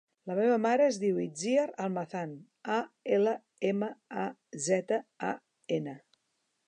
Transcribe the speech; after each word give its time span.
La 0.29 0.35
meva 0.37 0.53
mare 0.61 0.85
es 0.91 0.95
diu 1.01 1.19
Itziar 1.25 1.65
Almazan: 1.85 2.33
a, 2.77 2.79
ela, 3.19 3.35
ema, 3.73 3.91
a, 4.25 4.27
zeta, 4.71 5.01
a, 5.29 5.35
ena. 5.79 5.99